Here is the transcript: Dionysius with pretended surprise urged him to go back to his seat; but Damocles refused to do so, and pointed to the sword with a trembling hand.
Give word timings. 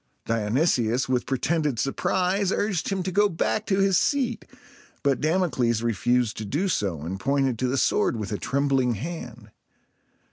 Dionysius 0.25 1.07
with 1.07 1.27
pretended 1.27 1.77
surprise 1.77 2.51
urged 2.51 2.89
him 2.89 3.03
to 3.03 3.11
go 3.11 3.29
back 3.29 3.67
to 3.67 3.77
his 3.77 3.99
seat; 3.99 4.45
but 5.03 5.21
Damocles 5.21 5.83
refused 5.83 6.37
to 6.37 6.43
do 6.45 6.67
so, 6.69 7.01
and 7.03 7.19
pointed 7.19 7.59
to 7.59 7.67
the 7.67 7.77
sword 7.77 8.15
with 8.17 8.31
a 8.31 8.39
trembling 8.39 8.95
hand. 8.95 9.51